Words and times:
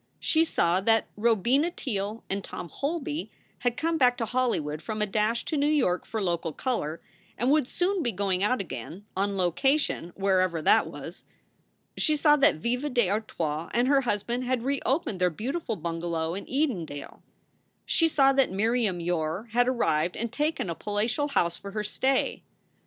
She 0.19 0.43
saw 0.43 0.81
that 0.81 1.09
Robina 1.15 1.69
Teele 1.69 2.23
and 2.27 2.43
Tom 2.43 2.69
Holby 2.69 3.29
had 3.59 3.77
come 3.77 3.99
back 3.99 4.17
to 4.17 4.25
Holly 4.25 4.59
wood 4.59 4.81
from 4.81 4.99
a 4.99 5.05
dash 5.05 5.45
to 5.45 5.57
New 5.57 5.69
York 5.69 6.07
for 6.07 6.23
local 6.23 6.51
color, 6.53 6.99
and 7.37 7.51
would 7.51 7.67
soon 7.67 8.01
be 8.01 8.11
going 8.11 8.41
out 8.41 8.59
again 8.59 9.05
"on 9.15 9.37
location," 9.37 10.11
wherever 10.15 10.59
that 10.59 10.87
was. 10.87 11.23
She 11.97 12.15
saw 12.15 12.35
that 12.37 12.55
Viva 12.55 12.89
d 12.89 13.11
Artois 13.11 13.69
and 13.75 13.87
her 13.87 14.01
husband 14.01 14.43
had 14.43 14.63
reopened 14.63 15.19
their 15.21 15.29
beautiful 15.29 15.75
bungalow 15.75 16.33
in 16.33 16.47
Edendale. 16.47 17.21
She 17.85 18.07
saw 18.07 18.33
that 18.33 18.49
Miriam 18.51 18.99
Yore 18.99 19.49
had 19.51 19.67
arrived 19.67 20.17
and 20.17 20.31
taken 20.33 20.67
a 20.67 20.73
palatial 20.73 21.27
house 21.27 21.57
for 21.57 21.69
her 21.73 21.83
stay. 21.83 22.41